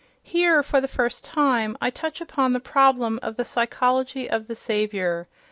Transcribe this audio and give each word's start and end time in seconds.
Here, 0.23 0.63
for 0.63 0.81
the 0.81 0.87
first 0.87 1.23
time, 1.23 1.77
I 1.79 1.91
touch 1.91 2.21
upon 2.21 2.53
the 2.53 2.59
problem 2.59 3.19
of 3.21 3.35
the 3.37 3.45
psychology 3.45 4.27
of 4.27 4.47
the 4.47 4.55
Saviour. 4.55 5.27